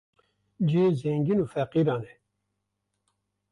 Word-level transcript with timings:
cihê 0.67 0.85
zengîn 1.01 1.39
û 1.43 1.45
feqîran 1.53 2.03
e 2.13 2.15